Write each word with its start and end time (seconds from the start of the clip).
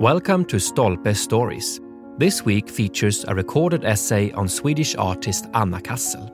Welcome 0.00 0.44
to 0.46 0.60
Stolpe 0.60 1.16
Stories. 1.16 1.80
This 2.18 2.44
week 2.44 2.68
features 2.68 3.24
a 3.28 3.34
recorded 3.34 3.82
essay 3.82 4.30
on 4.32 4.46
Swedish 4.46 4.94
artist 4.94 5.46
Anna 5.54 5.80
Cassel. 5.80 6.30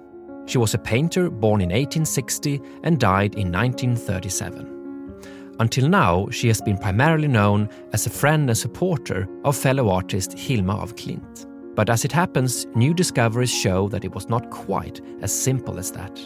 She 0.46 0.58
was 0.58 0.74
a 0.74 0.78
painter 0.78 1.30
born 1.30 1.60
in 1.60 1.68
1860 1.68 2.60
and 2.82 2.98
died 2.98 3.36
in 3.36 3.52
1937. 3.52 5.54
Until 5.60 5.88
now, 5.88 6.28
she 6.30 6.48
has 6.48 6.60
been 6.60 6.76
primarily 6.76 7.28
known 7.28 7.68
as 7.92 8.04
a 8.04 8.10
friend 8.10 8.50
and 8.50 8.58
supporter 8.58 9.28
of 9.44 9.56
fellow 9.56 9.90
artist 9.90 10.32
Hilma 10.32 10.82
af 10.82 10.96
Klint. 10.96 11.46
But 11.76 11.88
as 11.88 12.04
it 12.04 12.10
happens, 12.10 12.66
new 12.74 12.92
discoveries 12.92 13.54
show 13.54 13.86
that 13.90 14.04
it 14.04 14.12
was 14.12 14.28
not 14.28 14.50
quite 14.50 15.00
as 15.20 15.32
simple 15.32 15.78
as 15.78 15.92
that. 15.92 16.18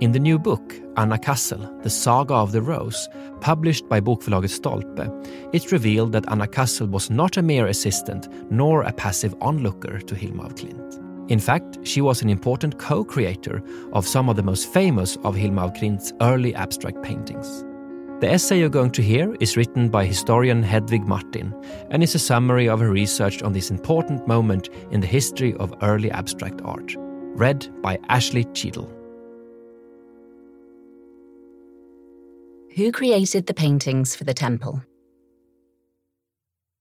In 0.00 0.12
the 0.12 0.18
new 0.18 0.38
book, 0.38 0.74
Anna 0.96 1.18
Cassel, 1.18 1.70
The 1.82 1.90
Saga 1.90 2.34
of 2.34 2.52
the 2.52 2.62
Rose, 2.62 3.08
published 3.40 3.88
by 3.88 4.00
Bokförlaget 4.00 4.50
Stolpe, 4.50 5.08
it's 5.52 5.70
revealed 5.70 6.12
that 6.12 6.28
Anna 6.28 6.48
Cassel 6.48 6.88
was 6.88 7.10
not 7.10 7.36
a 7.36 7.42
mere 7.42 7.66
assistant 7.66 8.28
nor 8.50 8.82
a 8.82 8.92
passive 8.92 9.34
onlooker 9.40 10.00
to 10.00 10.14
Hilma 10.14 10.46
af 10.46 10.54
Klint. 10.54 11.30
In 11.30 11.38
fact, 11.38 11.78
she 11.84 12.00
was 12.00 12.20
an 12.20 12.28
important 12.28 12.78
co 12.78 13.04
creator 13.04 13.62
of 13.92 14.06
some 14.06 14.28
of 14.28 14.36
the 14.36 14.42
most 14.42 14.72
famous 14.72 15.16
of 15.22 15.36
Hilma 15.36 15.66
af 15.66 15.74
Klint's 15.74 16.12
early 16.20 16.54
abstract 16.54 17.00
paintings. 17.02 17.64
The 18.20 18.30
essay 18.30 18.60
you're 18.60 18.68
going 18.68 18.92
to 18.92 19.02
hear 19.02 19.34
is 19.40 19.56
written 19.56 19.88
by 19.88 20.04
historian 20.04 20.62
Hedvig 20.62 21.06
Martin 21.06 21.54
and 21.90 22.02
is 22.02 22.14
a 22.14 22.20
summary 22.20 22.68
of 22.68 22.80
her 22.80 22.90
research 22.90 23.42
on 23.42 23.52
this 23.52 23.70
important 23.70 24.28
moment 24.28 24.68
in 24.90 25.00
the 25.00 25.06
history 25.06 25.54
of 25.54 25.74
early 25.82 26.10
abstract 26.10 26.60
art. 26.64 26.94
Read 27.34 27.68
by 27.82 27.98
Ashley 28.08 28.44
Cheadle. 28.52 29.01
Who 32.76 32.90
created 32.90 33.46
the 33.46 33.52
paintings 33.52 34.16
for 34.16 34.24
the 34.24 34.32
temple? 34.32 34.82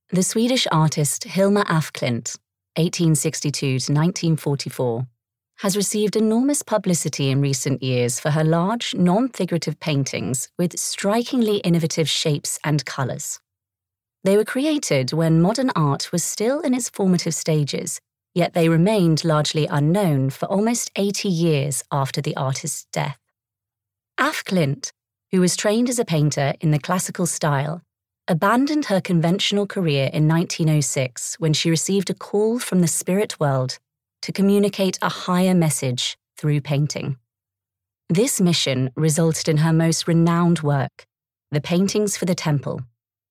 The 0.09 0.23
Swedish 0.23 0.65
artist 0.71 1.25
Hilma 1.25 1.65
af 1.67 1.91
Klint, 1.91 2.37
1862 2.77 3.59
to 3.59 3.73
1944, 3.73 5.05
has 5.57 5.75
received 5.75 6.15
enormous 6.15 6.63
publicity 6.63 7.29
in 7.29 7.41
recent 7.41 7.83
years 7.83 8.21
for 8.21 8.29
her 8.29 8.43
large, 8.43 8.95
non 8.95 9.27
figurative 9.27 9.81
paintings 9.81 10.47
with 10.57 10.79
strikingly 10.79 11.57
innovative 11.57 12.09
shapes 12.09 12.57
and 12.63 12.85
colours. 12.85 13.41
They 14.23 14.37
were 14.37 14.45
created 14.45 15.11
when 15.11 15.41
modern 15.41 15.71
art 15.75 16.13
was 16.13 16.23
still 16.23 16.61
in 16.61 16.73
its 16.73 16.87
formative 16.87 17.35
stages, 17.35 17.99
yet 18.33 18.53
they 18.53 18.69
remained 18.69 19.25
largely 19.25 19.67
unknown 19.67 20.29
for 20.29 20.45
almost 20.45 20.89
80 20.95 21.27
years 21.27 21.83
after 21.91 22.21
the 22.21 22.37
artist's 22.37 22.85
death. 22.93 23.17
Af 24.17 24.45
Klint 24.45 24.93
who 25.31 25.41
was 25.41 25.55
trained 25.55 25.89
as 25.89 25.99
a 25.99 26.05
painter 26.05 26.53
in 26.59 26.71
the 26.71 26.79
classical 26.79 27.25
style, 27.25 27.81
abandoned 28.27 28.85
her 28.85 29.01
conventional 29.01 29.65
career 29.65 30.09
in 30.13 30.27
1906 30.27 31.35
when 31.39 31.53
she 31.53 31.69
received 31.69 32.09
a 32.09 32.13
call 32.13 32.59
from 32.59 32.81
the 32.81 32.87
spirit 32.87 33.39
world 33.39 33.79
to 34.21 34.31
communicate 34.31 34.99
a 35.01 35.09
higher 35.09 35.53
message 35.53 36.17
through 36.37 36.61
painting. 36.61 37.17
This 38.09 38.41
mission 38.41 38.91
resulted 38.95 39.47
in 39.47 39.57
her 39.57 39.73
most 39.73 40.07
renowned 40.07 40.59
work, 40.59 41.05
The 41.51 41.61
Paintings 41.61 42.17
for 42.17 42.25
the 42.25 42.35
Temple, 42.35 42.81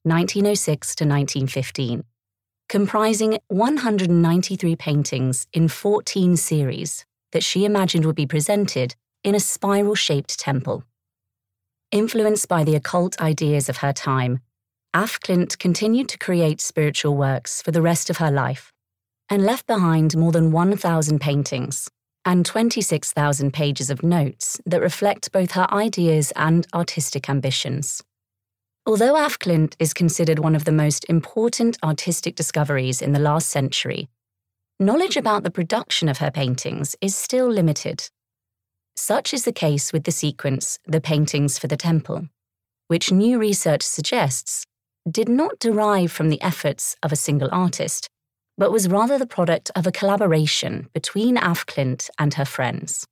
1906 0.05 0.95
to 0.97 1.05
1915, 1.05 2.05
comprising 2.69 3.39
193 3.49 4.77
paintings 4.77 5.47
in 5.53 5.69
14 5.69 6.37
series 6.37 7.05
that 7.33 7.45
she 7.45 7.65
imagined 7.65 8.07
would 8.07 8.17
be 8.17 8.27
presented 8.27 8.97
in 9.23 9.35
a 9.35 9.41
spiral 9.41 9.95
shaped 9.95 10.39
temple. 10.39 10.85
Influenced 11.93 12.47
by 12.47 12.63
the 12.63 12.77
occult 12.77 13.21
ideas 13.21 13.69
of 13.69 13.79
her 13.79 13.93
time, 13.93 14.39
Af 14.95 15.19
Klint 15.19 15.59
continued 15.59 16.09
to 16.11 16.19
create 16.19 16.61
spiritual 16.61 17.17
works 17.17 17.61
for 17.63 17.73
the 17.73 17.83
rest 17.83 18.09
of 18.09 18.19
her 18.19 18.31
life 18.31 18.73
and 19.29 19.43
left 19.43 19.67
behind 19.67 20.17
more 20.17 20.31
than 20.31 20.53
1,000 20.53 21.21
paintings 21.21 21.91
and 22.25 22.47
26,000 22.47 23.53
pages 23.53 23.91
of 23.91 24.05
notes 24.05 24.61
that 24.65 24.81
reflect 24.81 25.33
both 25.33 25.53
her 25.53 25.67
ideas 25.73 26.33
and 26.37 26.65
artistic 26.73 27.29
ambitions. 27.29 28.05
Although 28.87 29.17
Af 29.25 29.41
Klint 29.41 29.75
is 29.81 29.93
considered 29.93 30.39
one 30.39 30.55
of 30.55 30.67
the 30.67 30.73
most 30.73 31.05
important 31.09 31.77
artistic 31.83 32.37
discoveries 32.37 33.03
in 33.03 33.13
the 33.15 33.19
last 33.19 33.49
century, 33.49 34.09
knowledge 34.79 35.17
about 35.17 35.43
the 35.43 35.51
production 35.51 36.09
of 36.09 36.19
her 36.19 36.31
paintings 36.31 36.95
is 37.01 37.17
still 37.17 37.49
limited 37.49 38.09
such 38.97 39.33
is 39.33 39.45
the 39.45 39.53
case 39.53 39.93
with 39.93 40.05
the 40.05 40.13
sequence 40.13 40.79
The 40.87 41.01
Paintings 41.01 41.59
for 41.59 41.67
the 41.67 41.77
Temple, 41.77 42.29
which 42.89 43.13
new 43.13 43.39
research 43.39 43.83
suggests 43.83 44.65
did 45.11 45.29
not 45.29 45.59
derive 45.59 46.13
from 46.13 46.29
the 46.29 46.41
efforts 46.43 46.97
of 47.03 47.13
a 47.13 47.17
single 47.17 47.49
artist, 47.53 48.09
but 48.59 48.73
was 48.73 48.89
rather 48.89 49.19
the 49.19 49.27
product 49.27 49.71
of 49.75 49.87
a 49.87 49.93
collaboration 49.93 50.89
between 50.93 51.37
Af 51.37 51.67
Klint 51.67 52.11
and 52.19 52.35
her 52.35 52.45
friends. 52.45 53.07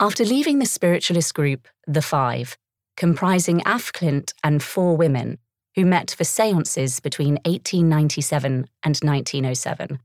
After 0.00 0.24
leaving 0.24 0.58
the 0.58 0.66
spiritualist 0.66 1.34
group, 1.34 1.68
The 1.86 2.02
Five, 2.02 2.56
comprising 2.96 3.62
Af 3.66 3.92
Klint 3.92 4.32
and 4.42 4.62
four 4.62 4.96
women, 4.96 5.38
who 5.74 5.84
met 5.84 6.10
for 6.10 6.24
seances 6.24 7.00
between 7.00 7.34
1897 7.44 8.68
and 8.82 8.96
1907, 9.02 9.98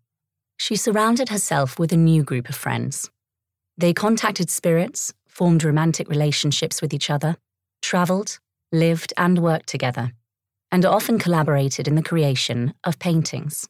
she 0.58 0.76
surrounded 0.76 1.30
herself 1.30 1.80
with 1.80 1.92
a 1.92 1.98
new 1.98 2.24
group 2.24 2.50
of 2.50 2.56
friends. 2.56 3.10
They 3.78 3.94
contacted 3.94 4.50
spirits, 4.50 5.14
formed 5.28 5.64
romantic 5.64 6.08
relationships 6.08 6.82
with 6.82 6.94
each 6.94 7.10
other, 7.10 7.38
travelled, 7.82 8.40
lived, 8.72 9.14
and 9.18 9.40
worked 9.40 9.68
together, 9.68 10.14
and 10.72 10.86
often 10.86 11.18
collaborated 11.20 11.88
in 11.88 11.96
the 11.96 12.04
creation 12.04 12.74
of 12.84 13.00
paintings. 13.00 13.68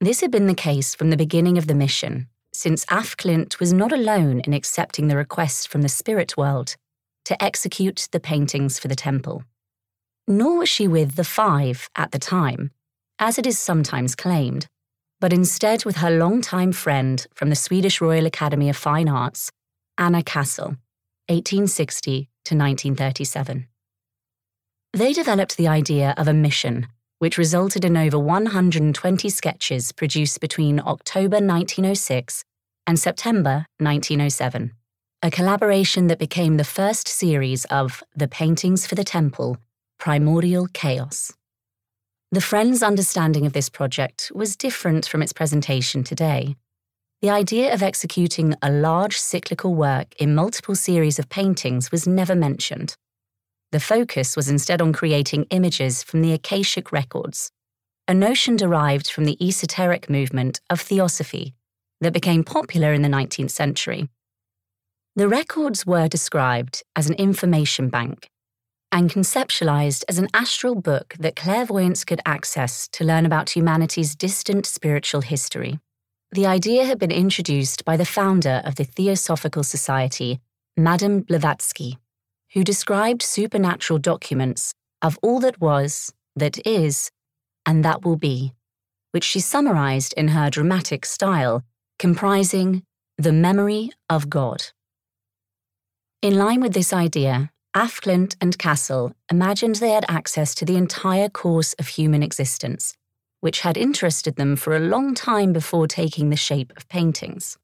This 0.00 0.20
had 0.20 0.30
been 0.30 0.46
the 0.46 0.54
case 0.54 0.94
from 0.94 1.10
the 1.10 1.16
beginning 1.16 1.58
of 1.58 1.66
the 1.66 1.74
mission, 1.74 2.28
since 2.52 2.84
Af 2.90 3.16
Klint 3.16 3.60
was 3.60 3.72
not 3.72 3.92
alone 3.92 4.40
in 4.40 4.52
accepting 4.52 5.08
the 5.08 5.16
request 5.16 5.68
from 5.68 5.82
the 5.82 5.88
spirit 5.88 6.36
world 6.36 6.76
to 7.24 7.42
execute 7.42 8.08
the 8.12 8.20
paintings 8.20 8.78
for 8.78 8.88
the 8.88 8.96
temple. 8.96 9.44
Nor 10.26 10.58
was 10.58 10.68
she 10.68 10.88
with 10.88 11.14
the 11.14 11.24
Five 11.24 11.88
at 11.96 12.12
the 12.12 12.18
time, 12.18 12.70
as 13.18 13.38
it 13.38 13.46
is 13.46 13.58
sometimes 13.58 14.14
claimed 14.14 14.66
but 15.22 15.32
instead 15.32 15.84
with 15.84 15.98
her 15.98 16.10
longtime 16.10 16.72
friend 16.72 17.28
from 17.32 17.48
the 17.48 17.54
Swedish 17.54 18.00
Royal 18.00 18.26
Academy 18.26 18.68
of 18.68 18.76
Fine 18.76 19.08
Arts, 19.08 19.52
Anna 19.96 20.20
Cassel, 20.20 20.74
1860 21.28 22.28
to 22.44 22.56
1937. 22.56 23.68
They 24.92 25.12
developed 25.12 25.56
the 25.56 25.68
idea 25.68 26.12
of 26.16 26.26
a 26.26 26.34
mission, 26.34 26.88
which 27.20 27.38
resulted 27.38 27.84
in 27.84 27.96
over 27.96 28.18
120 28.18 29.28
sketches 29.28 29.92
produced 29.92 30.40
between 30.40 30.80
October 30.80 31.36
1906 31.36 32.42
and 32.88 32.98
September 32.98 33.66
1907, 33.78 34.72
a 35.22 35.30
collaboration 35.30 36.08
that 36.08 36.18
became 36.18 36.56
the 36.56 36.64
first 36.64 37.06
series 37.06 37.64
of 37.66 38.02
The 38.16 38.26
Paintings 38.26 38.88
for 38.88 38.96
the 38.96 39.04
Temple 39.04 39.56
Primordial 40.00 40.66
Chaos. 40.72 41.32
The 42.32 42.40
Friends' 42.40 42.82
understanding 42.82 43.44
of 43.44 43.52
this 43.52 43.68
project 43.68 44.32
was 44.34 44.56
different 44.56 45.04
from 45.06 45.20
its 45.20 45.34
presentation 45.34 46.02
today. 46.02 46.56
The 47.20 47.28
idea 47.28 47.74
of 47.74 47.82
executing 47.82 48.54
a 48.62 48.72
large 48.72 49.18
cyclical 49.18 49.74
work 49.74 50.14
in 50.16 50.34
multiple 50.34 50.74
series 50.74 51.18
of 51.18 51.28
paintings 51.28 51.92
was 51.92 52.06
never 52.06 52.34
mentioned. 52.34 52.96
The 53.70 53.80
focus 53.80 54.34
was 54.34 54.48
instead 54.48 54.80
on 54.80 54.94
creating 54.94 55.44
images 55.50 56.02
from 56.02 56.22
the 56.22 56.32
Akashic 56.32 56.90
records, 56.90 57.50
a 58.08 58.14
notion 58.14 58.56
derived 58.56 59.10
from 59.10 59.26
the 59.26 59.36
esoteric 59.38 60.08
movement 60.08 60.62
of 60.70 60.80
theosophy 60.80 61.52
that 62.00 62.14
became 62.14 62.44
popular 62.44 62.94
in 62.94 63.02
the 63.02 63.10
19th 63.10 63.50
century. 63.50 64.08
The 65.16 65.28
records 65.28 65.84
were 65.84 66.08
described 66.08 66.82
as 66.96 67.10
an 67.10 67.16
information 67.16 67.90
bank 67.90 68.30
and 68.92 69.10
conceptualized 69.10 70.04
as 70.08 70.18
an 70.18 70.28
astral 70.34 70.74
book 70.74 71.16
that 71.18 71.34
clairvoyants 71.34 72.04
could 72.04 72.20
access 72.26 72.86
to 72.88 73.04
learn 73.04 73.24
about 73.24 73.56
humanity's 73.56 74.14
distant 74.14 74.66
spiritual 74.66 75.22
history. 75.22 75.80
The 76.30 76.46
idea 76.46 76.84
had 76.84 76.98
been 76.98 77.10
introduced 77.10 77.84
by 77.84 77.96
the 77.96 78.04
founder 78.04 78.62
of 78.64 78.76
the 78.76 78.84
Theosophical 78.84 79.64
Society, 79.64 80.40
Madame 80.76 81.20
Blavatsky, 81.20 81.98
who 82.52 82.62
described 82.64 83.22
supernatural 83.22 83.98
documents 83.98 84.74
of 85.00 85.18
all 85.22 85.40
that 85.40 85.60
was, 85.60 86.12
that 86.36 86.64
is, 86.66 87.10
and 87.66 87.84
that 87.84 88.04
will 88.04 88.16
be, 88.16 88.52
which 89.12 89.24
she 89.24 89.40
summarized 89.40 90.12
in 90.16 90.28
her 90.28 90.50
dramatic 90.50 91.06
style, 91.06 91.62
comprising 91.98 92.82
the 93.16 93.32
memory 93.32 93.90
of 94.08 94.28
God. 94.28 94.64
In 96.20 96.36
line 96.36 96.60
with 96.60 96.72
this 96.72 96.92
idea, 96.92 97.51
Af 97.74 98.02
Klint 98.02 98.36
and 98.38 98.58
Cassel 98.58 99.14
imagined 99.30 99.76
they 99.76 99.92
had 99.92 100.04
access 100.06 100.54
to 100.56 100.66
the 100.66 100.76
entire 100.76 101.30
course 101.30 101.72
of 101.74 101.88
human 101.88 102.22
existence, 102.22 102.94
which 103.40 103.60
had 103.60 103.78
interested 103.78 104.36
them 104.36 104.56
for 104.56 104.76
a 104.76 104.80
long 104.80 105.14
time 105.14 105.54
before 105.54 105.86
taking 105.86 106.28
the 106.28 106.36
shape 106.36 106.70
of 106.76 106.86
paintings. 106.90 107.56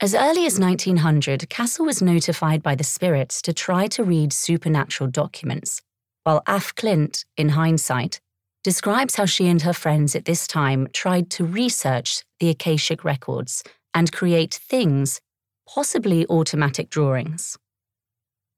As 0.00 0.14
early 0.14 0.46
as 0.46 0.60
1900, 0.60 1.48
Cassel 1.50 1.84
was 1.84 2.00
notified 2.00 2.62
by 2.62 2.76
the 2.76 2.84
spirits 2.84 3.42
to 3.42 3.52
try 3.52 3.88
to 3.88 4.04
read 4.04 4.32
supernatural 4.32 5.10
documents, 5.10 5.82
while 6.22 6.42
Af 6.46 6.76
Klint, 6.76 7.24
in 7.36 7.50
hindsight, 7.50 8.20
describes 8.62 9.16
how 9.16 9.26
she 9.26 9.48
and 9.48 9.62
her 9.62 9.72
friends 9.72 10.14
at 10.14 10.26
this 10.26 10.46
time 10.46 10.86
tried 10.92 11.28
to 11.30 11.44
research 11.44 12.22
the 12.38 12.50
Akashic 12.50 13.04
records 13.04 13.64
and 13.92 14.12
create 14.12 14.54
things, 14.54 15.20
possibly 15.68 16.24
automatic 16.28 16.88
drawings. 16.88 17.58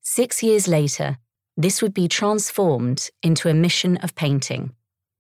Six 0.09 0.41
years 0.41 0.69
later, 0.69 1.19
this 1.57 1.83
would 1.83 1.93
be 1.93 2.07
transformed 2.07 3.11
into 3.25 3.49
a 3.49 3.55
mission 3.55 3.97
of 3.97 4.15
painting. 4.15 4.71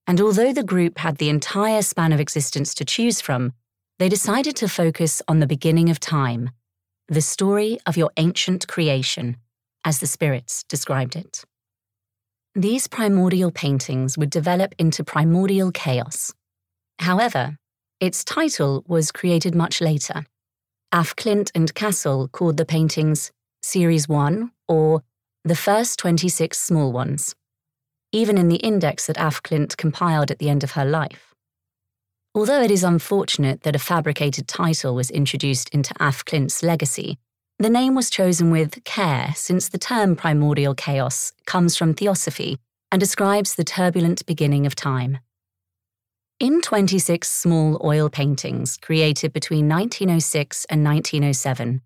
And 0.06 0.20
although 0.20 0.52
the 0.52 0.62
group 0.62 0.98
had 0.98 1.16
the 1.16 1.28
entire 1.28 1.82
span 1.82 2.12
of 2.12 2.20
existence 2.20 2.72
to 2.74 2.84
choose 2.84 3.20
from, 3.20 3.52
they 3.98 4.08
decided 4.08 4.54
to 4.56 4.68
focus 4.68 5.20
on 5.26 5.40
the 5.40 5.46
beginning 5.48 5.90
of 5.90 5.98
time, 5.98 6.50
the 7.08 7.20
story 7.20 7.80
of 7.84 7.96
your 7.96 8.12
ancient 8.16 8.68
creation, 8.68 9.38
as 9.84 9.98
the 9.98 10.06
spirits 10.06 10.62
described 10.68 11.16
it. 11.16 11.42
These 12.54 12.86
primordial 12.86 13.50
paintings 13.50 14.16
would 14.16 14.30
develop 14.30 14.72
into 14.78 15.02
primordial 15.02 15.72
chaos. 15.72 16.32
However, 17.00 17.58
its 17.98 18.22
title 18.22 18.84
was 18.86 19.10
created 19.10 19.52
much 19.52 19.80
later. 19.80 20.26
Af 20.92 21.16
Klint 21.16 21.50
and 21.56 21.74
Cassel 21.74 22.28
called 22.28 22.56
the 22.56 22.64
paintings 22.64 23.32
Series 23.62 24.08
1 24.08 24.50
or 24.68 25.02
the 25.44 25.56
first 25.56 25.98
26 25.98 26.58
small 26.58 26.92
ones, 26.92 27.34
even 28.12 28.38
in 28.38 28.48
the 28.48 28.56
index 28.56 29.06
that 29.06 29.16
Af 29.18 29.42
Klint 29.42 29.76
compiled 29.76 30.30
at 30.30 30.38
the 30.38 30.48
end 30.48 30.64
of 30.64 30.72
her 30.72 30.84
life. 30.84 31.34
Although 32.34 32.62
it 32.62 32.70
is 32.70 32.84
unfortunate 32.84 33.62
that 33.62 33.76
a 33.76 33.78
fabricated 33.78 34.46
title 34.46 34.94
was 34.94 35.10
introduced 35.10 35.68
into 35.70 35.94
Af 36.00 36.24
Klint's 36.24 36.62
legacy, 36.62 37.18
the 37.58 37.70
name 37.70 37.94
was 37.94 38.10
chosen 38.10 38.50
with 38.50 38.84
care 38.84 39.32
since 39.34 39.68
the 39.68 39.78
term 39.78 40.16
primordial 40.16 40.74
chaos 40.74 41.32
comes 41.46 41.76
from 41.76 41.94
theosophy 41.94 42.58
and 42.92 43.00
describes 43.00 43.54
the 43.54 43.64
turbulent 43.64 44.26
beginning 44.26 44.66
of 44.66 44.74
time. 44.74 45.18
In 46.38 46.60
26 46.60 47.26
small 47.26 47.80
oil 47.82 48.10
paintings 48.10 48.76
created 48.76 49.32
between 49.32 49.66
1906 49.68 50.66
and 50.66 50.84
1907, 50.84 51.80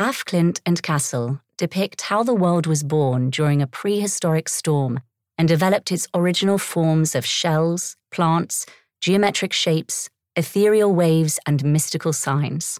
Af 0.00 0.24
Klint 0.24 0.60
and 0.64 0.80
Cassel 0.80 1.40
depict 1.56 2.02
how 2.02 2.22
the 2.22 2.34
world 2.34 2.68
was 2.68 2.84
born 2.84 3.30
during 3.30 3.60
a 3.60 3.66
prehistoric 3.66 4.48
storm 4.48 5.00
and 5.36 5.48
developed 5.48 5.90
its 5.90 6.06
original 6.14 6.56
forms 6.56 7.16
of 7.16 7.26
shells, 7.26 7.96
plants, 8.12 8.64
geometric 9.00 9.52
shapes, 9.52 10.08
ethereal 10.36 10.94
waves, 10.94 11.40
and 11.46 11.64
mystical 11.64 12.12
signs. 12.12 12.78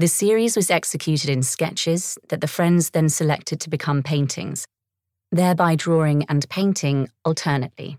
The 0.00 0.08
series 0.08 0.56
was 0.56 0.68
executed 0.68 1.30
in 1.30 1.44
sketches 1.44 2.18
that 2.28 2.40
the 2.40 2.48
friends 2.48 2.90
then 2.90 3.08
selected 3.08 3.60
to 3.60 3.70
become 3.70 4.02
paintings, 4.02 4.66
thereby 5.30 5.76
drawing 5.76 6.24
and 6.24 6.48
painting 6.48 7.08
alternately. 7.24 7.98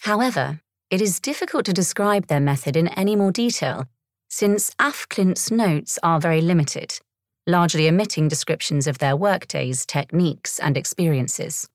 However, 0.00 0.60
it 0.90 1.00
is 1.00 1.20
difficult 1.20 1.66
to 1.66 1.72
describe 1.72 2.26
their 2.26 2.40
method 2.40 2.76
in 2.76 2.88
any 2.88 3.14
more 3.14 3.30
detail, 3.30 3.86
since 4.28 4.74
Af 4.80 5.08
Klint's 5.08 5.52
notes 5.52 6.00
are 6.02 6.18
very 6.18 6.40
limited, 6.40 6.98
largely 7.46 7.88
omitting 7.88 8.28
descriptions 8.28 8.86
of 8.86 8.98
their 8.98 9.16
workdays, 9.16 9.84
techniques, 9.84 10.58
and 10.58 10.76
experiences. 10.76 11.68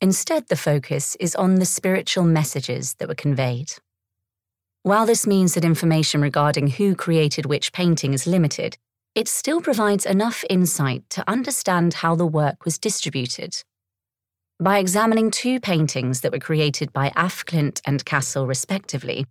Instead, 0.00 0.48
the 0.48 0.56
focus 0.56 1.16
is 1.20 1.34
on 1.36 1.56
the 1.56 1.64
spiritual 1.64 2.24
messages 2.24 2.94
that 2.94 3.08
were 3.08 3.14
conveyed. 3.14 3.72
While 4.82 5.06
this 5.06 5.26
means 5.26 5.54
that 5.54 5.64
information 5.64 6.20
regarding 6.20 6.66
who 6.66 6.96
created 6.96 7.46
which 7.46 7.72
painting 7.72 8.12
is 8.12 8.26
limited, 8.26 8.76
it 9.14 9.28
still 9.28 9.60
provides 9.60 10.04
enough 10.04 10.44
insight 10.50 11.08
to 11.10 11.28
understand 11.28 11.94
how 11.94 12.16
the 12.16 12.26
work 12.26 12.64
was 12.64 12.78
distributed. 12.78 13.62
By 14.58 14.78
examining 14.78 15.30
two 15.30 15.60
paintings 15.60 16.20
that 16.20 16.32
were 16.32 16.38
created 16.38 16.92
by 16.92 17.12
Af 17.14 17.44
Klint 17.46 17.80
and 17.84 18.04
Cassel 18.04 18.46
respectively, 18.46 19.26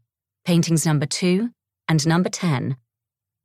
paintings 0.45 0.85
number 0.85 1.05
2 1.05 1.49
and 1.87 2.07
number 2.07 2.29
10, 2.29 2.77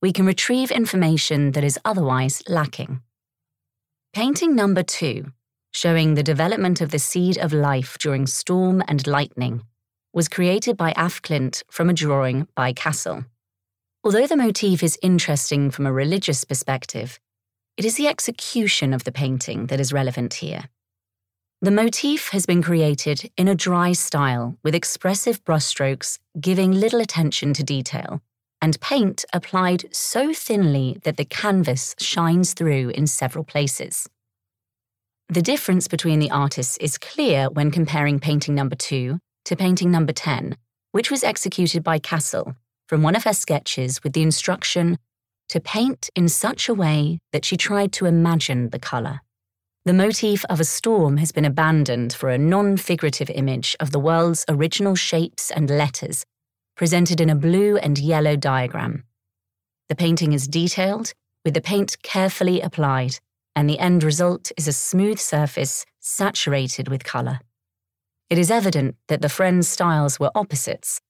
we 0.06 0.12
can 0.12 0.24
retrieve 0.24 0.70
information 0.70 1.50
that 1.50 1.64
is 1.64 1.80
otherwise 1.84 2.40
lacking. 2.46 3.02
Painting 4.14 4.54
number 4.54 4.84
2, 4.84 5.32
showing 5.72 6.14
the 6.14 6.22
development 6.22 6.80
of 6.80 6.92
the 6.92 7.00
seed 7.00 7.36
of 7.38 7.52
life 7.52 7.98
during 7.98 8.24
storm 8.24 8.84
and 8.86 9.04
lightning, 9.04 9.62
was 10.12 10.28
created 10.28 10.76
by 10.76 10.94
Af 10.96 11.22
Klint 11.22 11.64
from 11.72 11.90
a 11.90 11.92
drawing 11.92 12.46
by 12.54 12.72
Cassel. 12.72 13.24
Although 14.04 14.28
the 14.28 14.36
motif 14.36 14.80
is 14.84 14.96
interesting 15.02 15.72
from 15.72 15.86
a 15.86 15.92
religious 15.92 16.44
perspective, 16.44 17.18
it 17.76 17.84
is 17.84 17.96
the 17.96 18.06
execution 18.06 18.94
of 18.94 19.02
the 19.02 19.10
painting 19.10 19.66
that 19.66 19.80
is 19.80 19.92
relevant 19.92 20.34
here. 20.34 20.66
The 21.62 21.72
motif 21.72 22.28
has 22.28 22.46
been 22.46 22.62
created 22.62 23.28
in 23.36 23.48
a 23.48 23.56
dry 23.56 23.92
style 23.92 24.56
with 24.62 24.76
expressive 24.76 25.44
brushstrokes 25.44 26.20
giving 26.38 26.70
little 26.70 27.00
attention 27.00 27.52
to 27.54 27.64
detail, 27.64 28.22
and 28.60 28.80
paint 28.80 29.24
applied 29.32 29.84
so 29.94 30.32
thinly 30.32 30.98
that 31.04 31.16
the 31.16 31.24
canvas 31.24 31.94
shines 31.98 32.54
through 32.54 32.90
in 32.90 33.06
several 33.06 33.44
places. 33.44 34.08
The 35.28 35.42
difference 35.42 35.88
between 35.88 36.20
the 36.20 36.30
artists 36.30 36.76
is 36.78 36.98
clear 36.98 37.50
when 37.50 37.70
comparing 37.70 38.20
painting 38.20 38.54
number 38.54 38.76
two 38.76 39.18
to 39.44 39.56
painting 39.56 39.90
number 39.90 40.12
10, 40.12 40.56
which 40.92 41.10
was 41.10 41.24
executed 41.24 41.82
by 41.82 41.98
Cassel 41.98 42.54
from 42.86 43.02
one 43.02 43.16
of 43.16 43.24
her 43.24 43.32
sketches 43.32 44.02
with 44.02 44.12
the 44.12 44.22
instruction 44.22 44.98
to 45.48 45.60
paint 45.60 46.10
in 46.14 46.28
such 46.28 46.68
a 46.68 46.74
way 46.74 47.18
that 47.32 47.44
she 47.44 47.56
tried 47.56 47.92
to 47.92 48.06
imagine 48.06 48.70
the 48.70 48.78
colour. 48.78 49.20
The 49.84 49.92
motif 49.92 50.44
of 50.46 50.58
a 50.58 50.64
storm 50.64 51.18
has 51.18 51.30
been 51.30 51.44
abandoned 51.44 52.12
for 52.12 52.30
a 52.30 52.38
non 52.38 52.76
figurative 52.76 53.30
image 53.30 53.76
of 53.78 53.92
the 53.92 54.00
world's 54.00 54.44
original 54.48 54.96
shapes 54.96 55.50
and 55.50 55.70
letters, 55.70 56.24
presented 56.76 57.20
in 57.20 57.30
a 57.30 57.34
blue 57.34 57.76
and 57.78 57.98
yellow 57.98 58.36
diagram. 58.36 59.04
The 59.88 59.96
painting 59.96 60.32
is 60.32 60.46
detailed, 60.46 61.12
with 61.44 61.54
the 61.54 61.60
paint 61.60 61.96
carefully 62.02 62.60
applied, 62.60 63.18
and 63.54 63.68
the 63.68 63.78
end 63.78 64.02
result 64.02 64.52
is 64.56 64.68
a 64.68 64.72
smooth 64.72 65.18
surface 65.18 65.86
saturated 66.00 66.88
with 66.88 67.04
colour. 67.04 67.40
It 68.28 68.38
is 68.38 68.50
evident 68.50 68.96
that 69.08 69.22
the 69.22 69.28
friends' 69.28 69.68
styles 69.68 70.20
were 70.20 70.32
opposites, 70.34 71.00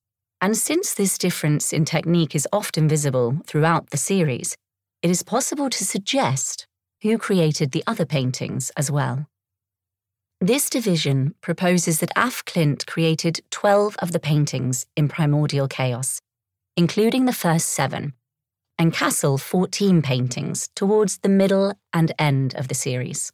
and 0.41 0.57
since 0.57 0.95
this 0.95 1.19
difference 1.19 1.73
in 1.73 1.85
technique 1.85 2.35
is 2.35 2.47
often 2.53 2.89
visible 2.89 3.39
throughout 3.47 3.91
the 3.91 3.97
series, 3.97 4.57
it 5.03 5.11
is 5.11 5.23
possible 5.23 5.71
to 5.71 5.85
suggest 5.85 6.67
who 7.03 7.19
created 7.19 7.73
the 7.73 7.85
other 7.87 8.05
paintings 8.05 8.71
as 8.77 8.91
well. 8.91 9.27
This 10.41 10.69
division 10.69 11.35
proposes 11.41 12.01
that 12.01 12.13
Af 12.15 12.45
Klint 12.45 12.85
created 12.85 13.41
12 13.51 13.97
of 14.01 14.13
the 14.13 14.21
paintings 14.21 14.85
in 14.95 15.09
Primordial 15.09 15.67
Chaos, 15.67 16.21
including 16.77 17.25
the 17.25 17.33
first 17.33 17.69
seven, 17.69 18.13
and 18.79 18.93
Cassel 18.93 19.39
14 19.39 20.03
paintings 20.03 20.69
towards 20.75 21.19
the 21.19 21.31
middle 21.31 21.73
and 21.95 22.13
end 22.19 22.55
of 22.55 22.69
the 22.69 22.75
series. 22.75 23.33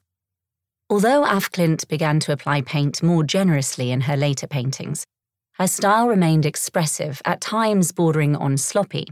Although 0.88 1.25
Af 1.25 1.50
Klint 1.50 1.88
began 1.88 2.21
to 2.21 2.33
apply 2.33 2.61
paint 2.62 3.03
more 3.03 3.25
generously 3.25 3.91
in 3.91 4.03
her 4.03 4.17
later 4.17 4.47
paintings, 4.47 5.05
her 5.55 5.67
style 5.67 6.07
remained 6.07 6.47
expressive, 6.47 7.21
at 7.25 7.41
times 7.41 7.91
bordering 7.91 8.37
on 8.37 8.57
sloppy. 8.57 9.09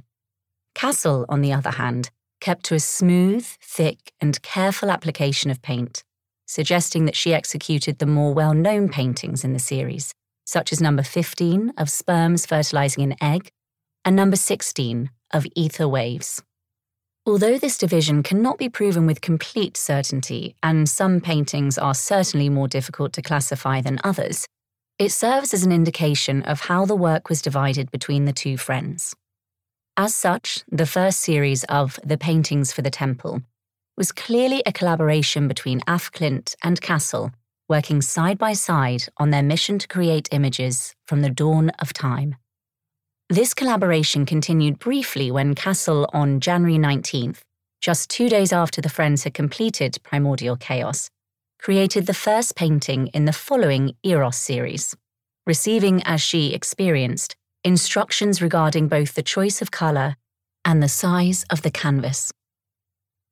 Cassel, 0.76 1.26
on 1.29 1.41
the 1.41 1.53
other 1.53 1.71
hand, 1.71 2.11
kept 2.41 2.67
to 2.67 2.76
a 2.76 2.81
smooth, 2.81 3.45
thick, 3.45 4.12
and 4.21 4.41
careful 4.43 4.93
application 4.93 5.50
of 5.50 5.61
paint, 5.61 6.05
suggesting 6.50 7.04
that 7.04 7.14
she 7.14 7.33
executed 7.33 7.99
the 7.99 8.07
more 8.07 8.35
well 8.35 8.54
known 8.54 8.88
paintings 8.88 9.45
in 9.45 9.52
the 9.52 9.61
series, 9.61 10.12
such 10.45 10.73
as 10.73 10.80
number 10.80 11.04
15 11.04 11.73
of 11.78 11.88
sperms 11.88 12.45
fertilizing 12.45 13.04
an 13.04 13.14
egg 13.23 13.50
and 14.04 14.16
number 14.16 14.35
16 14.35 15.11
of 15.33 15.47
ether 15.54 15.87
waves. 15.87 16.42
Although 17.25 17.57
this 17.57 17.78
division 17.78 18.25
cannot 18.25 18.59
be 18.59 18.69
proven 18.69 19.07
with 19.07 19.21
complete 19.21 19.76
certainty, 19.76 20.57
and 20.61 20.88
some 20.88 21.21
paintings 21.21 21.78
are 21.78 21.95
certainly 21.95 22.49
more 22.49 22.66
difficult 22.66 23.12
to 23.12 23.23
classify 23.23 23.80
than 23.80 24.00
others, 24.02 24.49
it 24.99 25.12
serves 25.12 25.54
as 25.54 25.62
an 25.62 25.71
indication 25.71 26.42
of 26.42 26.62
how 26.62 26.85
the 26.85 26.97
work 26.97 27.28
was 27.28 27.40
divided 27.40 27.90
between 27.92 28.25
the 28.25 28.33
two 28.33 28.57
friends. 28.57 29.14
As 29.97 30.16
such, 30.16 30.64
the 30.69 30.87
first 30.87 31.21
series 31.21 31.62
of 31.64 32.00
The 32.02 32.19
Paintings 32.19 32.73
for 32.73 32.83
the 32.83 32.90
Temple 32.90 33.42
was 34.00 34.12
clearly 34.12 34.62
a 34.64 34.73
collaboration 34.73 35.47
between 35.47 35.83
Af 35.87 36.11
Klint 36.11 36.54
and 36.64 36.80
Cassel, 36.80 37.33
working 37.69 38.00
side 38.00 38.38
by 38.38 38.54
side 38.54 39.02
on 39.19 39.28
their 39.28 39.42
mission 39.42 39.78
to 39.78 39.87
create 39.87 40.26
images 40.33 40.95
from 41.07 41.21
the 41.21 41.28
dawn 41.28 41.69
of 41.80 41.92
time. 41.92 42.35
This 43.28 43.52
collaboration 43.52 44.25
continued 44.25 44.78
briefly 44.78 45.30
when 45.30 45.54
Cassel, 45.54 46.09
on 46.14 46.40
January 46.40 46.78
19th, 46.78 47.40
just 47.83 48.09
two 48.09 48.30
days 48.30 48.54
after 48.54 48.80
the 48.80 48.88
Friends 48.88 49.25
had 49.25 49.35
completed 49.35 49.99
Primordial 50.02 50.57
Chaos, 50.57 51.11
created 51.59 52.07
the 52.07 52.14
first 52.14 52.57
painting 52.57 53.09
in 53.09 53.26
the 53.26 53.35
following 53.35 53.92
Eros 54.02 54.38
series, 54.38 54.97
receiving, 55.47 56.02
as 56.04 56.23
she 56.23 56.54
experienced, 56.54 57.37
instructions 57.64 58.40
regarding 58.40 58.88
both 58.88 59.12
the 59.12 59.23
choice 59.23 59.61
of 59.61 59.71
colour 59.71 60.16
and 60.64 60.83
the 60.83 60.88
size 60.88 61.45
of 61.50 61.61
the 61.61 61.71
canvas. 61.71 62.33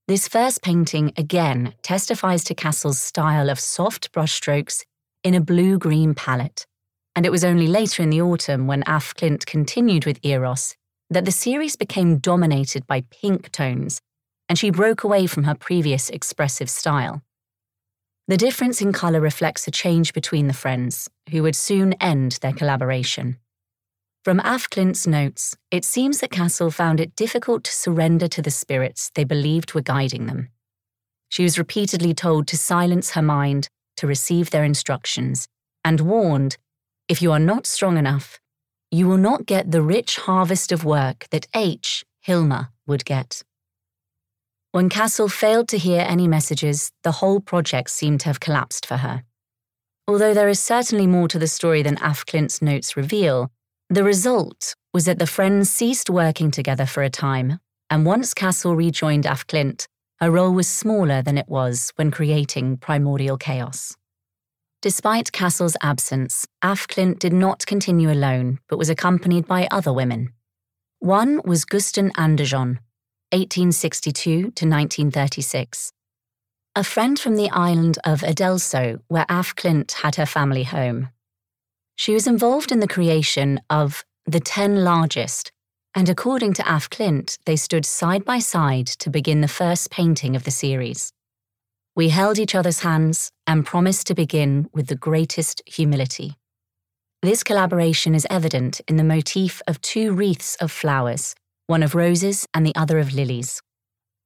This 0.08 0.26
first 0.26 0.62
painting 0.62 1.12
again 1.16 1.74
testifies 1.82 2.42
to 2.44 2.54
Cassel's 2.54 2.98
style 2.98 3.50
of 3.50 3.60
soft 3.60 4.10
brushstrokes 4.12 4.84
in 5.22 5.34
a 5.34 5.40
blue 5.40 5.78
green 5.78 6.14
palette 6.14 6.66
and 7.18 7.26
it 7.26 7.32
was 7.32 7.42
only 7.42 7.66
later 7.66 8.00
in 8.00 8.10
the 8.10 8.22
autumn 8.22 8.68
when 8.68 8.84
Af 8.86 9.12
Klint 9.12 9.44
continued 9.44 10.06
with 10.06 10.24
Eros 10.24 10.76
that 11.10 11.24
the 11.24 11.32
series 11.32 11.74
became 11.74 12.18
dominated 12.18 12.86
by 12.86 13.02
pink 13.10 13.50
tones, 13.50 14.00
and 14.48 14.56
she 14.56 14.70
broke 14.70 15.02
away 15.02 15.26
from 15.26 15.42
her 15.42 15.56
previous 15.56 16.10
expressive 16.10 16.70
style. 16.70 17.20
The 18.28 18.36
difference 18.36 18.80
in 18.80 18.92
colour 18.92 19.20
reflects 19.20 19.66
a 19.66 19.72
change 19.72 20.12
between 20.12 20.46
the 20.46 20.52
friends, 20.52 21.10
who 21.30 21.42
would 21.42 21.56
soon 21.56 21.94
end 21.94 22.38
their 22.40 22.52
collaboration. 22.52 23.38
From 24.24 24.40
Af 24.40 24.68
Klint's 24.68 25.06
notes, 25.06 25.56
it 25.70 25.84
seems 25.84 26.18
that 26.18 26.30
Cassel 26.30 26.70
found 26.70 27.00
it 27.00 27.14
difficult 27.14 27.64
to 27.64 27.72
surrender 27.72 28.28
to 28.28 28.42
the 28.42 28.50
spirits 28.50 29.10
they 29.14 29.24
believed 29.24 29.74
were 29.74 29.80
guiding 29.80 30.26
them. 30.26 30.48
She 31.28 31.44
was 31.44 31.58
repeatedly 31.58 32.14
told 32.14 32.46
to 32.48 32.56
silence 32.56 33.12
her 33.12 33.22
mind, 33.22 33.68
to 33.96 34.06
receive 34.06 34.50
their 34.50 34.64
instructions, 34.64 35.48
and 35.84 36.00
warned 36.00 36.56
if 37.08 37.22
you 37.22 37.32
are 37.32 37.38
not 37.38 37.66
strong 37.66 37.96
enough, 37.96 38.38
you 38.90 39.08
will 39.08 39.16
not 39.16 39.46
get 39.46 39.70
the 39.70 39.82
rich 39.82 40.16
harvest 40.16 40.72
of 40.72 40.84
work 40.84 41.26
that 41.30 41.46
H. 41.54 42.04
Hilma 42.20 42.70
would 42.86 43.04
get. 43.04 43.42
When 44.72 44.88
Cassel 44.88 45.28
failed 45.28 45.68
to 45.68 45.78
hear 45.78 46.04
any 46.06 46.28
messages, 46.28 46.92
the 47.02 47.12
whole 47.12 47.40
project 47.40 47.90
seemed 47.90 48.20
to 48.20 48.26
have 48.26 48.40
collapsed 48.40 48.84
for 48.84 48.98
her. 48.98 49.24
Although 50.06 50.34
there 50.34 50.48
is 50.48 50.60
certainly 50.60 51.06
more 51.06 51.28
to 51.28 51.38
the 51.38 51.46
story 51.46 51.82
than 51.82 51.98
Af 52.02 52.26
Klint's 52.26 52.60
notes 52.60 52.96
reveal, 52.96 53.50
the 53.90 54.04
result 54.04 54.74
was 54.92 55.06
that 55.06 55.18
the 55.18 55.26
friends 55.26 55.70
ceased 55.70 56.10
working 56.10 56.50
together 56.50 56.86
for 56.86 57.02
a 57.02 57.10
time, 57.10 57.58
and 57.90 58.04
once 58.04 58.34
Cassel 58.34 58.76
rejoined 58.76 59.26
Af 59.26 59.46
Klint, 59.46 59.86
her 60.20 60.30
role 60.30 60.52
was 60.52 60.68
smaller 60.68 61.22
than 61.22 61.38
it 61.38 61.48
was 61.48 61.92
when 61.96 62.10
creating 62.10 62.76
Primordial 62.76 63.38
Chaos. 63.38 63.96
Despite 64.82 65.32
Cassel's 65.32 65.76
absence, 65.82 66.46
Af 66.62 66.86
Klint 66.86 67.18
did 67.18 67.32
not 67.32 67.66
continue 67.66 68.12
alone, 68.12 68.58
but 68.68 68.78
was 68.78 68.90
accompanied 68.90 69.46
by 69.46 69.66
other 69.70 69.92
women. 69.92 70.32
One 71.00 71.40
was 71.44 71.64
Gusten 71.64 72.10
Andersson, 72.18 72.80
1862 73.32 74.32
to 74.32 74.42
1936. 74.44 75.92
A 76.76 76.84
friend 76.84 77.18
from 77.18 77.36
the 77.36 77.50
island 77.50 77.98
of 78.04 78.20
Adelso, 78.20 79.00
where 79.08 79.26
Af 79.28 79.56
Klint 79.56 79.92
had 79.92 80.16
her 80.16 80.26
family 80.26 80.64
home. 80.64 81.08
She 81.98 82.14
was 82.14 82.28
involved 82.28 82.70
in 82.70 82.78
the 82.78 82.86
creation 82.86 83.60
of 83.68 84.04
the 84.24 84.38
Ten 84.38 84.84
Largest, 84.84 85.50
and 85.96 86.08
according 86.08 86.52
to 86.54 86.62
Af 86.62 86.88
Klint, 86.88 87.38
they 87.44 87.56
stood 87.56 87.84
side 87.84 88.24
by 88.24 88.38
side 88.38 88.86
to 89.02 89.10
begin 89.10 89.40
the 89.40 89.48
first 89.48 89.90
painting 89.90 90.36
of 90.36 90.44
the 90.44 90.52
series. 90.52 91.12
We 91.96 92.10
held 92.10 92.38
each 92.38 92.54
other's 92.54 92.80
hands 92.80 93.32
and 93.48 93.66
promised 93.66 94.06
to 94.06 94.14
begin 94.14 94.68
with 94.72 94.86
the 94.86 94.94
greatest 94.94 95.60
humility. 95.66 96.36
This 97.20 97.42
collaboration 97.42 98.14
is 98.14 98.28
evident 98.30 98.80
in 98.86 98.96
the 98.96 99.02
motif 99.02 99.60
of 99.66 99.80
two 99.80 100.12
wreaths 100.12 100.54
of 100.60 100.70
flowers 100.70 101.34
one 101.66 101.82
of 101.82 101.96
roses 101.96 102.46
and 102.54 102.64
the 102.64 102.76
other 102.76 103.00
of 103.00 103.12
lilies, 103.12 103.60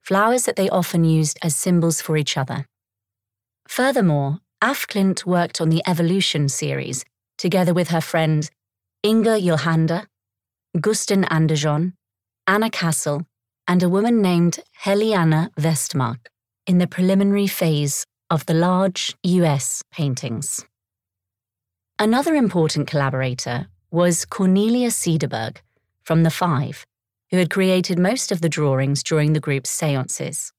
flowers 0.02 0.44
that 0.44 0.56
they 0.56 0.68
often 0.68 1.04
used 1.04 1.38
as 1.42 1.56
symbols 1.56 2.02
for 2.02 2.18
each 2.18 2.36
other. 2.36 2.66
Furthermore, 3.66 4.40
Af 4.60 4.86
Klint 4.86 5.24
worked 5.24 5.58
on 5.58 5.70
the 5.70 5.82
Evolution 5.86 6.50
series 6.50 7.04
together 7.42 7.74
with 7.74 7.88
her 7.88 8.00
friend 8.00 8.48
Inga 9.04 9.40
Johander, 9.40 10.06
Gusten 10.76 11.26
Andersson, 11.28 11.94
Anna 12.46 12.70
Cassel, 12.70 13.26
and 13.66 13.82
a 13.82 13.88
woman 13.88 14.22
named 14.22 14.60
Heliana 14.84 15.50
Westmark 15.58 16.28
in 16.68 16.78
the 16.78 16.86
preliminary 16.86 17.48
phase 17.48 18.06
of 18.30 18.46
the 18.46 18.54
large 18.54 19.16
US 19.24 19.82
paintings. 19.90 20.64
Another 21.98 22.36
important 22.36 22.86
collaborator 22.86 23.66
was 23.90 24.24
Cornelia 24.24 24.90
Cederberg 24.90 25.56
from 26.04 26.22
The 26.22 26.30
Five, 26.30 26.86
who 27.32 27.38
had 27.38 27.50
created 27.50 27.98
most 27.98 28.30
of 28.30 28.40
the 28.40 28.48
drawings 28.48 29.02
during 29.02 29.32
the 29.32 29.40
group's 29.40 29.70
seances. 29.70 30.52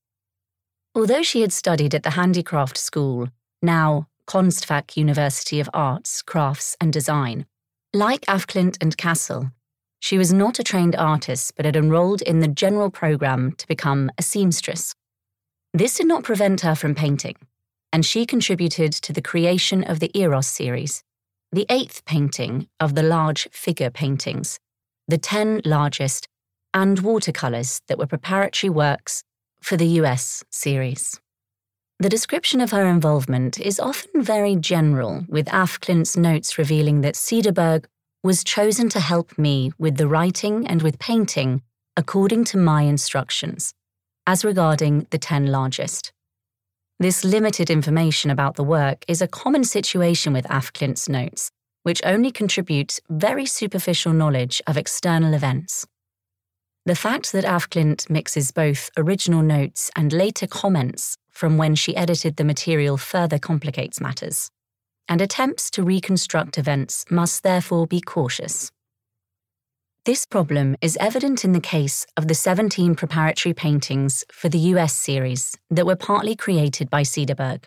Although 0.93 1.23
she 1.23 1.39
had 1.39 1.53
studied 1.53 1.95
at 1.95 2.03
the 2.03 2.17
Handicraft 2.19 2.77
School, 2.77 3.29
now 3.61 4.07
Konstfack 4.27 4.97
University 4.97 5.59
of 5.59 5.69
Arts, 5.73 6.21
Crafts 6.21 6.75
and 6.79 6.91
Design, 6.91 7.45
like 7.93 8.25
Af 8.27 8.47
Klint 8.47 8.77
and 8.81 8.97
Cassel, 8.97 9.51
she 10.03 10.17
was 10.17 10.33
not 10.33 10.59
a 10.59 10.63
trained 10.63 10.97
artist 10.97 11.53
but 11.55 11.63
had 11.63 11.77
enrolled 11.77 12.21
in 12.23 12.41
the 12.41 12.47
general 12.49 12.91
program 12.91 13.53
to 13.53 13.65
become 13.67 14.11
a 14.17 14.21
seamstress. 14.21 14.93
This 15.73 15.95
did 15.95 16.07
not 16.07 16.25
prevent 16.25 16.59
her 16.59 16.75
from 16.75 16.93
painting, 16.93 17.37
and 17.93 18.05
she 18.05 18.25
contributed 18.25 18.91
to 18.91 19.13
the 19.13 19.21
creation 19.21 19.81
of 19.81 20.01
the 20.01 20.11
Eros 20.13 20.47
series, 20.47 21.05
the 21.53 21.65
eighth 21.69 22.03
painting 22.03 22.67
of 22.81 22.95
the 22.95 23.01
large 23.01 23.47
figure 23.51 23.89
paintings, 23.89 24.59
the 25.07 25.17
ten 25.17 25.61
largest 25.63 26.27
and 26.73 26.99
watercolours 26.99 27.79
that 27.87 27.97
were 27.97 28.05
preparatory 28.07 28.69
works 28.69 29.23
for 29.61 29.77
the 29.77 29.87
US 30.01 30.43
series. 30.49 31.21
The 32.03 32.09
description 32.09 32.59
of 32.59 32.71
her 32.71 32.85
involvement 32.85 33.61
is 33.61 33.79
often 33.79 34.21
very 34.21 34.57
general, 34.57 35.23
with 35.29 35.47
Af 35.53 35.79
Klint's 35.79 36.17
notes 36.17 36.57
revealing 36.57 36.99
that 36.99 37.15
Cederberg 37.15 37.85
was 38.21 38.43
chosen 38.43 38.89
to 38.89 38.99
help 38.99 39.37
me 39.37 39.71
with 39.77 39.95
the 39.95 40.09
writing 40.09 40.67
and 40.67 40.81
with 40.81 40.99
painting 40.99 41.61
according 41.95 42.43
to 42.43 42.57
my 42.57 42.81
instructions, 42.81 43.73
as 44.27 44.43
regarding 44.43 45.07
the 45.11 45.17
10 45.17 45.47
largest. 45.47 46.11
This 46.99 47.23
limited 47.23 47.69
information 47.69 48.29
about 48.29 48.55
the 48.55 48.65
work 48.65 49.05
is 49.07 49.21
a 49.21 49.27
common 49.41 49.63
situation 49.63 50.33
with 50.33 50.45
Af 50.49 50.73
Klint's 50.73 51.07
notes, 51.07 51.51
which 51.83 52.01
only 52.03 52.31
contributes 52.31 52.99
very 53.09 53.45
superficial 53.45 54.11
knowledge 54.11 54.61
of 54.67 54.75
external 54.75 55.33
events. 55.33 55.85
The 56.85 56.95
fact 56.95 57.31
that 57.31 57.45
Af 57.45 57.69
Klint 57.69 58.09
mixes 58.09 58.51
both 58.51 58.89
original 58.97 59.41
notes 59.41 59.89
and 59.95 60.11
later 60.11 60.45
comments 60.45 61.15
from 61.31 61.57
when 61.57 61.75
she 61.75 61.95
edited 61.95 62.35
the 62.35 62.43
material 62.43 62.97
further 62.97 63.39
complicates 63.39 64.01
matters, 64.01 64.51
and 65.07 65.21
attempts 65.21 65.71
to 65.71 65.83
reconstruct 65.83 66.57
events 66.57 67.05
must 67.09 67.41
therefore 67.41 67.87
be 67.87 68.01
cautious. 68.01 68.69
This 70.03 70.25
problem 70.25 70.75
is 70.81 70.97
evident 70.99 71.45
in 71.45 71.53
the 71.53 71.61
case 71.61 72.05
of 72.17 72.27
the 72.27 72.35
17 72.35 72.95
preparatory 72.95 73.53
paintings 73.53 74.25
for 74.29 74.49
the 74.49 74.59
US 74.73 74.93
series 74.93 75.55
that 75.69 75.85
were 75.85 75.95
partly 75.95 76.35
created 76.35 76.89
by 76.89 77.03
Cederberg. 77.03 77.63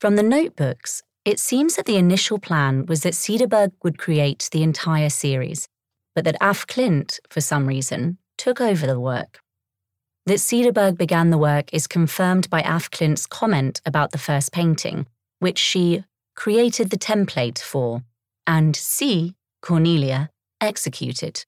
From 0.00 0.16
the 0.16 0.22
notebooks, 0.22 1.02
it 1.26 1.38
seems 1.38 1.76
that 1.76 1.84
the 1.84 1.98
initial 1.98 2.38
plan 2.38 2.86
was 2.86 3.02
that 3.02 3.12
Cederberg 3.12 3.72
would 3.84 3.98
create 3.98 4.48
the 4.52 4.62
entire 4.62 5.10
series, 5.10 5.68
but 6.14 6.24
that 6.24 6.38
Af 6.40 6.66
Klint, 6.66 7.18
for 7.28 7.42
some 7.42 7.66
reason, 7.66 8.16
took 8.42 8.60
over 8.60 8.88
the 8.88 8.98
work. 8.98 9.38
That 10.26 10.40
Cederberg 10.40 10.98
began 10.98 11.30
the 11.30 11.38
work 11.38 11.72
is 11.72 11.86
confirmed 11.86 12.50
by 12.50 12.60
Af 12.62 12.90
Klint's 12.90 13.24
comment 13.24 13.80
about 13.86 14.10
the 14.10 14.18
first 14.18 14.50
painting, 14.50 15.06
which 15.38 15.58
she 15.58 16.02
created 16.34 16.90
the 16.90 16.98
template 16.98 17.60
for, 17.60 18.02
and 18.44 18.74
C, 18.74 19.36
Cornelia, 19.60 20.28
executed, 20.60 21.44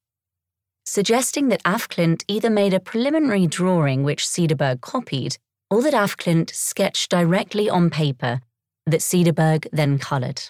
suggesting 0.86 1.48
that 1.48 1.62
Af 1.64 1.88
Klint 1.88 2.22
either 2.28 2.48
made 2.48 2.72
a 2.72 2.78
preliminary 2.78 3.48
drawing 3.48 4.04
which 4.04 4.24
Cederberg 4.24 4.80
copied, 4.80 5.36
or 5.72 5.82
that 5.82 5.94
Af 5.94 6.16
Klint 6.16 6.54
sketched 6.54 7.10
directly 7.10 7.68
on 7.68 7.90
paper 7.90 8.40
that 8.86 9.00
Cederberg 9.00 9.66
then 9.72 9.98
coloured. 9.98 10.42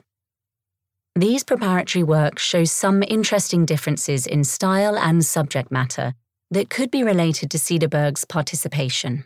These 1.17 1.43
preparatory 1.45 2.03
works 2.03 2.43
show 2.43 2.65
some 2.65 3.03
interesting 3.03 3.65
differences 3.65 4.27
in 4.27 4.45
style 4.45 4.99
and 4.99 5.25
subject 5.25 5.71
matter 5.71 6.13
that 6.51 6.71
could 6.71 6.91
be 6.91 7.03
related 7.03 7.51
to 7.51 7.59
Cederberg's 7.59 8.25
participation. 8.25 9.25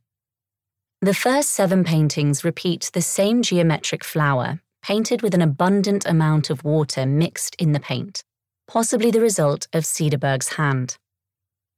The 1.00 1.14
first 1.14 1.50
seven 1.50 1.84
paintings 1.84 2.44
repeat 2.44 2.90
the 2.92 3.02
same 3.02 3.42
geometric 3.42 4.02
flower, 4.02 4.60
painted 4.82 5.22
with 5.22 5.34
an 5.34 5.42
abundant 5.42 6.06
amount 6.06 6.50
of 6.50 6.64
water 6.64 7.06
mixed 7.06 7.54
in 7.56 7.72
the 7.72 7.80
paint, 7.80 8.25
possibly 8.66 9.10
the 9.10 9.20
result 9.20 9.68
of 9.72 9.84
Cederberg's 9.84 10.54
hand. 10.54 10.98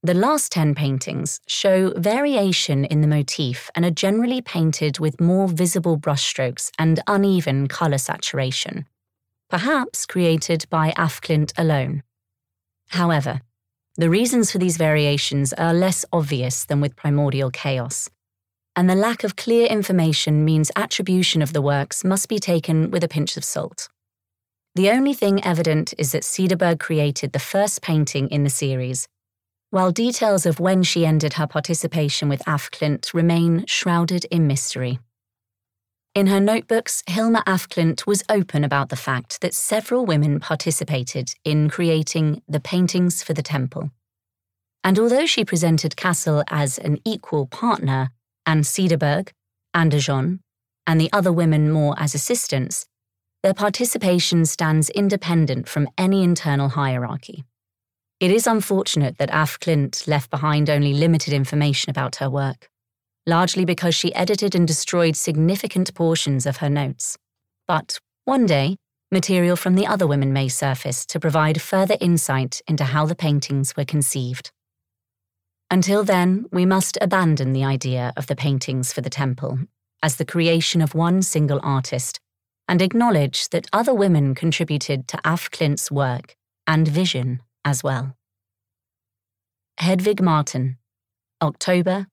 The 0.03 0.15
last 0.15 0.51
10 0.53 0.73
paintings 0.73 1.39
show 1.45 1.93
variation 1.95 2.85
in 2.85 3.01
the 3.01 3.07
motif 3.07 3.69
and 3.75 3.85
are 3.85 3.91
generally 3.91 4.41
painted 4.41 4.97
with 4.97 5.21
more 5.21 5.47
visible 5.47 5.99
brushstrokes 5.99 6.71
and 6.79 6.99
uneven 7.05 7.67
colour 7.67 7.99
saturation, 7.99 8.87
perhaps 9.47 10.07
created 10.07 10.65
by 10.71 10.91
Af 10.97 11.21
Klint 11.21 11.53
alone. 11.55 12.01
However, 12.87 13.41
the 13.95 14.09
reasons 14.09 14.51
for 14.51 14.57
these 14.57 14.77
variations 14.77 15.51
are 15.53 15.73
less 15.73 16.05
obvious 16.13 16.65
than 16.65 16.79
with 16.79 16.95
primordial 16.95 17.51
chaos, 17.51 18.09
and 18.75 18.89
the 18.89 18.95
lack 18.95 19.23
of 19.23 19.35
clear 19.35 19.67
information 19.67 20.45
means 20.45 20.71
attribution 20.75 21.41
of 21.41 21.53
the 21.53 21.61
works 21.61 22.03
must 22.03 22.29
be 22.29 22.39
taken 22.39 22.89
with 22.89 23.03
a 23.03 23.09
pinch 23.09 23.35
of 23.35 23.43
salt. 23.43 23.89
The 24.75 24.89
only 24.89 25.13
thing 25.13 25.43
evident 25.43 25.93
is 25.97 26.13
that 26.13 26.23
Cederberg 26.23 26.79
created 26.79 27.33
the 27.33 27.39
first 27.39 27.81
painting 27.81 28.29
in 28.29 28.45
the 28.45 28.49
series, 28.49 29.09
while 29.71 29.91
details 29.91 30.45
of 30.45 30.59
when 30.59 30.83
she 30.83 31.05
ended 31.05 31.33
her 31.33 31.47
participation 31.47 32.29
with 32.29 32.41
Af 32.47 32.71
Klint 32.71 33.13
remain 33.13 33.65
shrouded 33.67 34.25
in 34.25 34.47
mystery. 34.47 34.99
In 36.13 36.27
her 36.27 36.41
notebooks, 36.41 37.03
Hilma 37.07 37.41
af 37.47 37.69
Klint 37.69 38.05
was 38.05 38.21
open 38.27 38.65
about 38.65 38.89
the 38.89 38.97
fact 38.97 39.39
that 39.39 39.53
several 39.53 40.05
women 40.05 40.41
participated 40.41 41.33
in 41.45 41.69
creating 41.69 42.41
the 42.49 42.59
paintings 42.59 43.23
for 43.23 43.33
the 43.33 43.41
temple. 43.41 43.91
And 44.83 44.99
although 44.99 45.25
she 45.25 45.45
presented 45.45 45.95
Cassel 45.95 46.43
as 46.49 46.77
an 46.77 46.97
equal 47.05 47.47
partner, 47.47 48.09
and 48.45 48.65
Cederberg, 48.65 49.29
Andersson, 49.73 50.41
and 50.85 50.99
the 50.99 51.09
other 51.13 51.31
women 51.31 51.71
more 51.71 51.95
as 51.97 52.13
assistants, 52.13 52.87
their 53.41 53.53
participation 53.53 54.45
stands 54.45 54.89
independent 54.89 55.69
from 55.69 55.87
any 55.97 56.23
internal 56.23 56.69
hierarchy. 56.69 57.45
It 58.19 58.31
is 58.31 58.47
unfortunate 58.47 59.17
that 59.17 59.29
Af 59.31 59.61
Klint 59.61 60.07
left 60.07 60.29
behind 60.29 60.69
only 60.69 60.93
limited 60.93 61.33
information 61.33 61.89
about 61.89 62.17
her 62.17 62.29
work 62.29 62.70
largely 63.27 63.65
because 63.65 63.95
she 63.95 64.13
edited 64.15 64.55
and 64.55 64.67
destroyed 64.67 65.15
significant 65.15 65.93
portions 65.93 66.45
of 66.45 66.57
her 66.57 66.69
notes. 66.69 67.17
But 67.67 67.99
one 68.25 68.45
day, 68.45 68.77
material 69.11 69.55
from 69.55 69.75
the 69.75 69.87
other 69.87 70.07
women 70.07 70.33
may 70.33 70.47
surface 70.47 71.05
to 71.07 71.19
provide 71.19 71.61
further 71.61 71.97
insight 71.99 72.61
into 72.67 72.85
how 72.85 73.05
the 73.05 73.15
paintings 73.15 73.75
were 73.75 73.85
conceived. 73.85 74.51
Until 75.69 76.03
then, 76.03 76.45
we 76.51 76.65
must 76.65 76.97
abandon 76.99 77.53
the 77.53 77.63
idea 77.63 78.11
of 78.17 78.27
the 78.27 78.35
paintings 78.35 78.91
for 78.91 79.01
the 79.01 79.09
temple 79.09 79.59
as 80.03 80.15
the 80.15 80.25
creation 80.25 80.81
of 80.81 80.95
one 80.95 81.21
single 81.21 81.59
artist 81.63 82.19
and 82.67 82.81
acknowledge 82.81 83.49
that 83.49 83.67
other 83.71 83.93
women 83.93 84.35
contributed 84.35 85.07
to 85.07 85.19
Af 85.23 85.51
Klint's 85.51 85.91
work 85.91 86.35
and 86.67 86.87
vision 86.87 87.41
as 87.63 87.83
well. 87.83 88.15
Hedvig 89.79 90.21
Martin, 90.21 90.77
October 91.41 92.07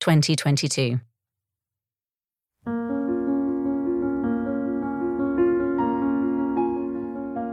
2022. 0.00 1.00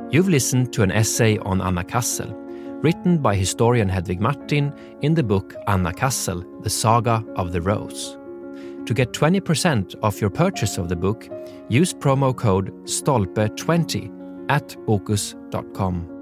You've 0.09 0.29
listened 0.29 0.71
to 0.73 0.83
an 0.83 0.91
essay 0.91 1.37
on 1.39 1.61
Anna 1.61 1.83
Cassel, 1.83 2.33
written 2.81 3.17
by 3.17 3.35
historian 3.35 3.89
Hedvig 3.89 4.21
Martin 4.21 4.73
in 5.01 5.13
the 5.13 5.23
book 5.23 5.53
Anna 5.67 5.93
Cassel, 5.93 6.43
The 6.61 6.69
Saga 6.69 7.23
of 7.35 7.51
the 7.51 7.61
Rose. 7.61 8.17
To 8.85 8.93
get 8.93 9.11
20% 9.11 9.95
off 10.01 10.21
your 10.21 10.29
purchase 10.29 10.77
of 10.77 10.87
the 10.87 10.95
book, 10.95 11.27
use 11.67 11.93
promo 11.93 12.33
code 12.33 12.71
STOLPE20 12.85 14.47
at 14.49 14.69
bokus.com. 14.87 16.16